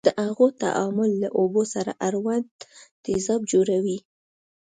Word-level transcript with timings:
د 0.07 0.09
هغو 0.25 0.47
تعامل 0.63 1.11
له 1.23 1.29
اوبو 1.39 1.61
سره 1.73 1.91
اړوند 2.07 2.45
تیزاب 3.05 3.41
جوړوي. 3.51 3.97